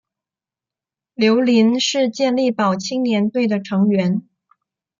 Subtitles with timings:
[1.13, 4.27] 刘麟是健力宝青年队的成员。